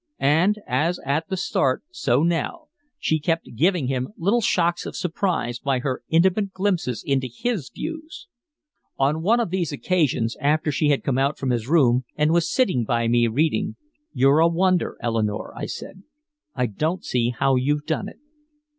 [0.17, 5.59] And as at the start, so now, she kept giving him little shocks of surprise
[5.59, 8.25] by her intimate glimpses into his views.
[8.97, 12.51] On one of these occasions, after she had come out from his room and was
[12.51, 13.75] sitting by me reading,
[14.11, 16.01] "You're a wonder, Eleanore," I said.
[16.55, 18.17] "I don't see how you've done it."